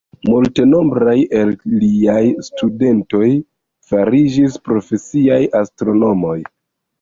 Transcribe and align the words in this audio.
Multenombraj 0.27 1.17
el 1.39 1.51
liaj 1.83 2.23
studentoj 2.47 3.27
fariĝis 3.93 4.57
profesiaj 4.71 5.39
astronomoj. 5.61 6.37